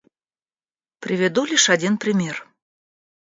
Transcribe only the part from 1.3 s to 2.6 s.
лишь один пример.